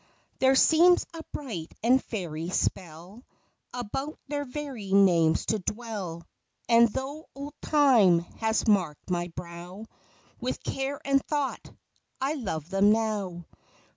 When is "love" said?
12.33-12.67